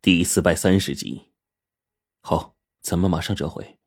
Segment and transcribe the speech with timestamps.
[0.00, 1.32] 第四百三十集，
[2.20, 3.78] 好，咱们马上折回。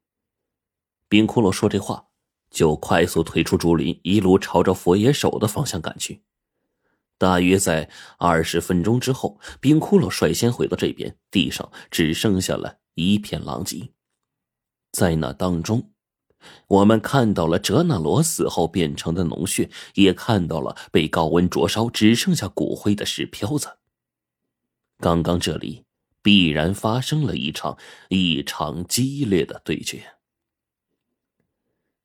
[1.08, 2.10] 冰骷髅说这话，
[2.50, 6.22] 就快速退出竹林，一路朝着佛爷手的方向赶去。
[7.18, 13.94] 大约在二十分钟之后，冰骷髅率先回到这边，地上只剩下了一片狼藉。
[14.92, 15.94] 在那当中，
[16.68, 23.78] 我们看到了哲那罗死后变成的脓血，也看到了被高温灼烧只剩下骨灰的石漂子。
[24.98, 25.86] 刚刚这里。
[26.22, 27.78] 必然发生了一场
[28.10, 30.04] 异常激烈的对决。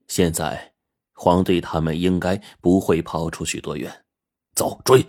[0.08, 0.72] 现在，
[1.12, 4.04] 黄队他们应该不会跑出去多远。
[4.54, 5.04] 走，追！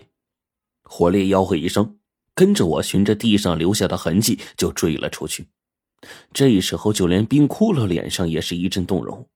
[0.84, 2.00] 火烈吆喝一声，
[2.34, 5.48] 跟着我循着地上留下的痕迹就追了出去。
[6.34, 9.28] 这时候，就连冰骷髅脸上也是一阵动容，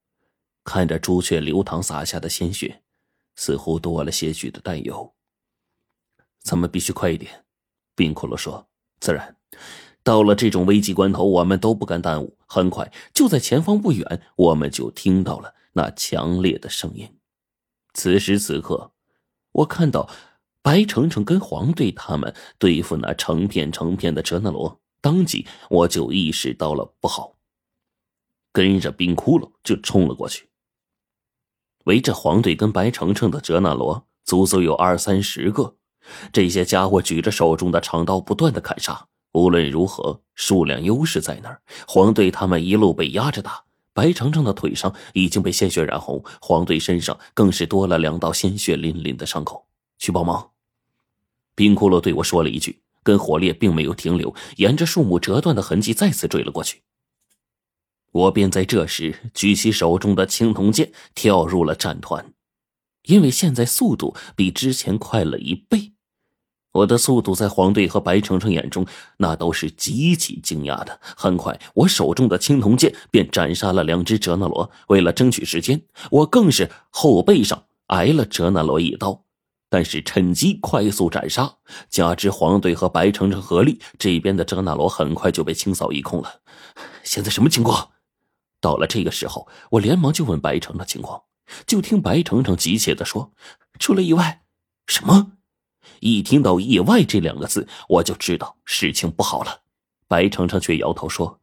[0.63, 2.81] 看着朱雀流淌洒下的鲜血，
[3.35, 5.13] 似乎多了些许的担忧。
[6.39, 7.45] 咱们必须快一点，
[7.95, 8.67] 冰骷髅说。
[8.99, 9.35] 自然，
[10.03, 12.37] 到了这种危急关头，我们都不敢耽误。
[12.47, 17.07] 很快，就在前方不远，我们就听到了那强烈的声音。
[17.93, 18.91] 此时此刻，
[19.51, 20.09] 我看到
[20.61, 27.35] 白程程跟黄队他们对付那成片成片的哲那罗，当即我就意识到了不好，
[28.51, 30.49] 跟着冰窟窿就冲了过去。
[31.85, 35.75] 围着黄队跟白程程的哲那罗，足足有二三十个。
[36.33, 39.07] 这些家伙举着手中的长刀，不断的砍杀。
[39.33, 41.61] 无论如何，数量优势在那儿。
[41.87, 49.67] 黄队他们一路被压着打，白程程的腿上已经被鲜血染红，黄队身上更是多了两道鲜血淋淋的伤口。
[49.97, 50.49] 去帮忙！
[51.53, 56.81] 冰骷髅对我说了一句，跟火烈并没有停留，沿着树木折断的痕迹再次追了过去。
[58.11, 62.33] 我便在这时举起手中的青铜剑，跳入了战团。
[63.03, 65.93] 因为现在速度比之前快了一倍，
[66.71, 68.85] 我的速度在黄队和白程程眼中
[69.17, 70.99] 那都是极其惊讶的。
[71.01, 74.71] 很快，我手中的青铜剑便斩杀了两只哲那罗。
[74.87, 79.23] 为了争取时间，我更是后背上挨了哲那罗一刀，
[79.69, 81.57] 但是趁机快速斩杀。
[81.89, 86.41] 加之黄队和白程程合力，这边的哲那罗很快就被清扫一空了。
[87.03, 87.89] 现在什么情况？
[88.61, 91.23] 到了这个时候，我连忙就问白程的情况。
[91.65, 93.33] 就听白程程急切的说
[93.77, 94.43] ：“出了意外。”
[94.87, 95.33] 什么？
[95.99, 99.61] 一听到“意外”这两个字，我就知道事情不好了。
[100.07, 101.39] 白程程却摇头说：“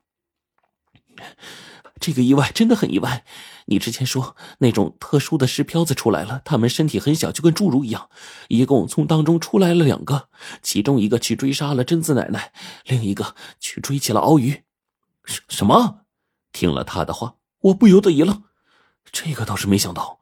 [2.01, 3.25] 这个意外真的很意外。
[3.67, 8.09] 你之前说那种特殊的尸漂子出来了，他们身体很小，就跟侏儒一样。
[8.49, 10.29] 一共从当中出来了两个，
[10.63, 12.53] 其中一个去追杀了贞子奶奶，
[12.87, 14.63] 另一个去追起了鳌鱼。
[15.25, 16.01] 什什么？
[16.53, 18.45] 听了他的话，我不由得一愣。”
[19.11, 20.21] 这个倒是没想到，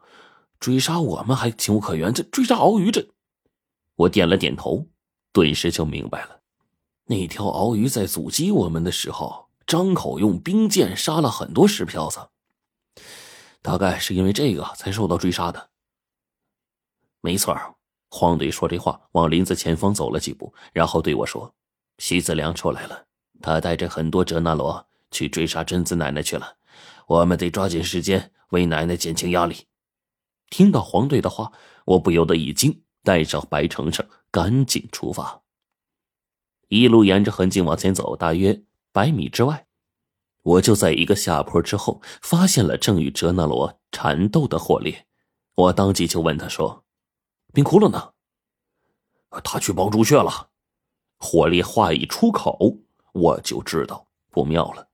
[0.61, 3.09] 追杀我们还情有可原，这追杀鳌鱼这……
[3.97, 4.87] 我点了点头，
[5.33, 6.41] 顿时就明白了。
[7.07, 12.29] 那条鳌鱼在阻击我们的时候，张口用冰剑杀了很多石漂子，
[13.61, 15.71] 大概是因为这个才受到追杀的。
[17.21, 17.57] 没错，
[18.09, 21.55] 黄队说这话，往林子前方走了几步，然后对我说
[21.99, 23.07] ：“席子良出来了，
[23.41, 26.57] 他带着很多哲那罗去追杀贞子奶奶去了，
[27.07, 29.67] 我们得抓紧时间。”为奶奶减轻压力。
[30.51, 31.51] 听到黄队的话，
[31.85, 35.43] 我不由得一惊，带上白程程赶紧出发。
[36.67, 39.69] 一路沿着痕迹往前走，大约百米之外，
[40.43, 45.07] 我就在一个下坡之后发现了正与哲那罗缠斗的火烈。
[45.55, 46.85] 我当即就问他说
[47.55, 48.15] ：“冰窟窿呢？”
[49.45, 50.51] 他去帮朱雀了。
[51.19, 52.79] 火烈话一出口，
[53.13, 54.89] 我就知道不妙了。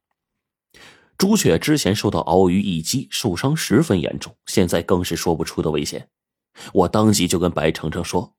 [1.17, 6.11] 朱雀之前受到鳌鱼一击，受伤十分严重，现在更是说不出的危险。
[6.73, 8.35] 我当即就跟白程程说：“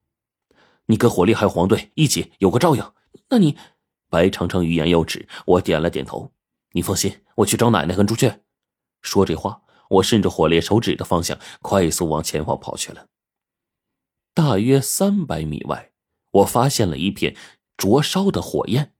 [0.88, 2.92] 你跟火力还有黄队一起有个照应。”
[3.30, 3.58] 那你，
[4.10, 5.28] 白程程欲言又止。
[5.46, 6.32] 我点了点头
[6.74, 8.42] ：“你放心，我去找奶奶跟朱雀。”
[9.02, 13.08] 说这话，我顺着火烈手指的方向快速往前方跑去了。
[14.34, 15.92] 大约三百米外，
[16.32, 17.36] 我发现了一片
[17.78, 18.94] 灼烧的火焰。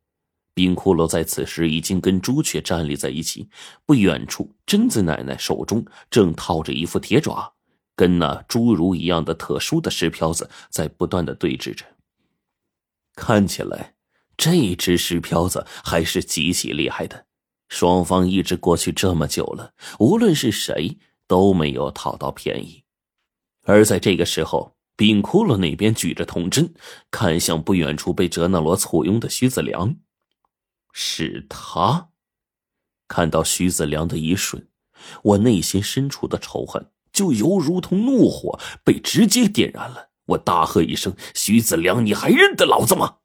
[0.56, 3.50] 冰骷髅在此时已经跟朱雀站立在一起，
[3.88, 7.56] 不远处，贞子奶奶手中正套着一副铁爪，
[7.96, 11.86] 跟那侏儒一样的特殊的石漂子在不断的对峙着。
[13.16, 13.96] 看起来，
[14.36, 17.28] 这只石漂子还是极其厉害的。
[17.70, 20.98] 双方一直过去这么久了，无论是谁
[21.28, 22.84] 都没有讨到便宜。
[23.64, 26.74] 而在这个时候，冰骷髅那边举着铜针，
[27.10, 29.96] 看向不远处被哲那罗簇拥的徐子良。
[30.92, 32.10] 是他，
[33.08, 34.68] 看到徐子良的一瞬，
[35.24, 40.10] 我内心深处的仇恨就犹如同怒火被直接点燃了。
[40.26, 43.18] 我大喝一声：“徐子良，你还认得老子吗？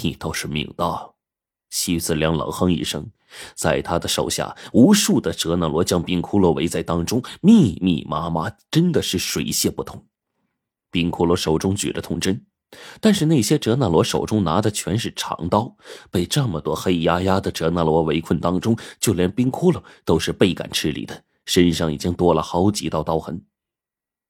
[0.00, 1.10] 你倒是命大，
[1.70, 3.10] 徐子良冷哼一声，
[3.54, 10.04] 在他的手下，无数的哲那罗将冰骷髅围在当中，密密麻麻，真的是水泄不通。
[10.90, 12.44] 冰骷髅手中举着铜针，
[13.00, 15.76] 但是那些哲那罗手中拿的全是长刀，
[16.10, 23.44] 被这么多黑压压的哲那罗围困当中，就连冰骷髅都是倍感吃力的，身上已经多了好几道刀痕。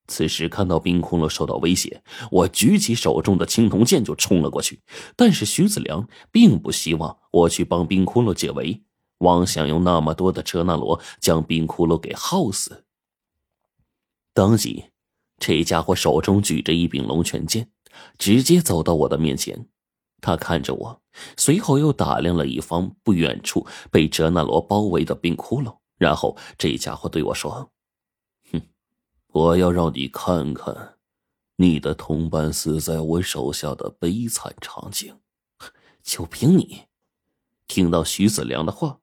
[0.07, 4.83] 此时看到冰窟窿受到威胁，我举起手中的青铜剑就冲了过去。
[5.17, 8.83] 但是徐子良并不希望我去帮冰窟窿解围，
[9.19, 12.85] 妄想用那么多的车那罗将冰窟窿给耗死。
[14.35, 14.85] 当即，
[15.39, 17.71] 这家伙手中举着一柄龙泉剑，
[18.19, 19.69] 直接走到我的面前。
[20.21, 21.03] 他看着我，
[21.37, 27.73] 随后又打量了一方不远处被哲那罗包围的冰窟窿，然后这家伙对我说。
[28.53, 28.63] 哼
[29.29, 30.99] 我要让你看看，
[31.57, 35.21] 你的同伴死在我手下的悲惨场景。
[36.03, 36.83] 就凭你，
[37.67, 39.01] 听到徐子良的话，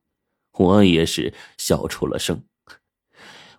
[0.51, 2.43] 我也是笑出了声。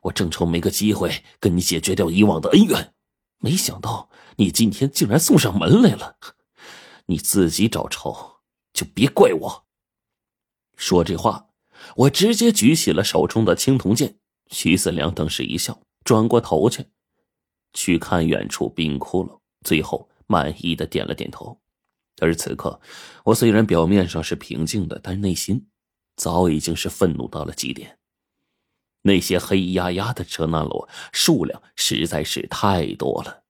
[0.03, 2.95] 我正愁没个机会跟你解决掉以往的恩怨，
[3.39, 6.19] 没想到你今天竟然送上门来了。
[7.07, 8.41] 你自己找茬，
[8.73, 9.67] 就别怪我。
[10.77, 11.49] 说这话，
[11.97, 14.17] 我直接举起了手中的青铜剑。
[14.51, 15.81] 徐子良当时一笑。
[16.05, 16.85] 转过头去，
[17.73, 21.61] 去看远处冰窟窿，最后满意的点了点头。
[22.21, 22.81] 而此刻，
[23.25, 25.69] 我虽然表面上是平静的，但内心
[26.17, 27.99] 早已经是愤怒到了极点。
[29.03, 33.45] 那些黑压压的车那罗数量实在是太多了，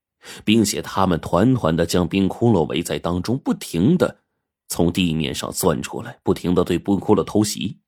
[0.44, 4.20] 并且他们团团的将冰窟窿围在当中，不停的
[4.68, 7.78] 从地面上钻出来，不停的对冰窟窿偷袭。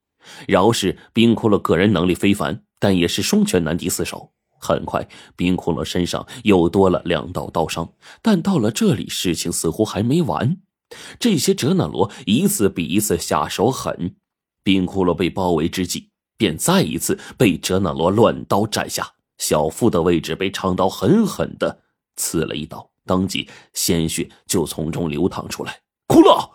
[0.46, 4.32] 饶是冰窟窿个人能力非凡，但也是双拳难敌四手。
[4.58, 5.06] 很快，
[5.36, 7.92] 冰窟窿身上又多了两道刀伤。
[8.22, 10.56] 但到了这里，事情似乎还没完。
[11.18, 14.16] 这些哲那罗一次比一次下手狠，
[14.62, 19.12] 冰窟窿被包围之际，便再一次被哲那罗乱刀斩下。
[19.38, 21.80] 小腹的位置被长刀狠狠的
[22.16, 25.80] 刺了一刀，当即鲜血就从中流淌出来。
[26.06, 26.52] 骷髅，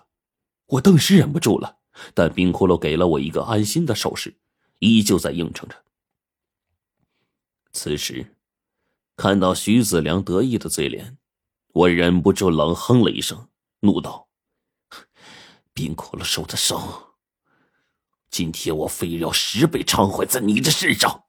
[0.68, 1.79] 我顿时忍不住了。
[2.14, 4.36] 但冰窟窿给了我一个安心的手势，
[4.80, 5.76] 依旧在应承着。
[7.72, 8.36] 此时，
[9.16, 11.18] 看到徐子良得意的嘴脸，
[11.74, 13.48] 我忍不住冷哼了一声，
[13.82, 14.28] 怒道
[15.74, 17.14] ：“冰窟窿受的伤，
[18.30, 21.26] 今天我非要十倍偿还在你的身上。”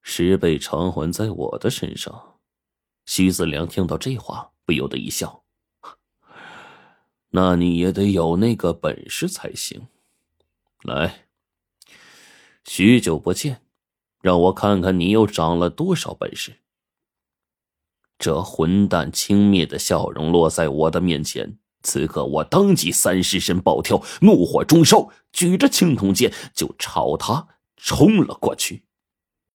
[0.00, 2.38] 十倍偿还在我的身上。
[3.04, 5.44] 徐子良听到这话，不由得一笑
[7.36, 9.88] ：“那你也得有那个本事才行。
[10.82, 11.26] 来，
[12.64, 13.60] 许久不见。”
[14.22, 16.56] 让我看看你又长了多少本事！
[18.18, 27.46] 这混蛋轻蔑的笑容落在我的面前，此刻我当即三尸神暴跳，怒火中烧，举着青铜剑就朝他
[27.76, 28.85] 冲了过去。